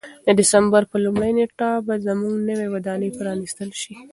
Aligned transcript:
د 0.25 0.27
دسمبر 0.39 0.81
په 0.91 0.97
لومړۍ 1.05 1.31
نېټه 1.37 1.69
به 1.85 1.93
زموږ 2.07 2.33
نوې 2.49 2.67
ودانۍ 2.73 3.09
پرانیستل 3.17 3.69
شي. 3.81 3.93